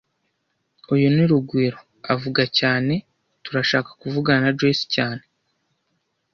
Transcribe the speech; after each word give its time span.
Uyu 0.93 1.07
ni 1.15 1.23
Rugwiro 1.29 1.79
avuga 2.13 2.41
cyane 2.59 2.93
Turashaka 3.43 3.89
kuvugana 4.01 4.39
na 4.45 4.51
Joyce 4.57 4.85
cyane 4.95 5.23